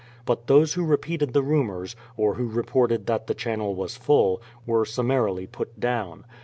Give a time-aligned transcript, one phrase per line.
[0.25, 4.83] But those who repeated the rumors, or who reported that the channel was full, were
[4.83, 6.25] summarily put down.